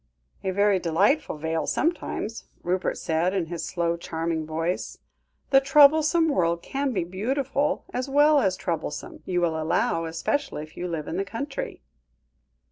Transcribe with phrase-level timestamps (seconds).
[0.43, 4.97] "A very delightful vale sometimes," Rupert said, in his slow, charming voice;
[5.51, 10.75] "the troublesome world can be beautiful, as well as troublesome, you will allow, especially if
[10.75, 11.83] you live in the country."